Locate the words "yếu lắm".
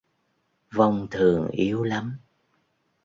1.51-2.17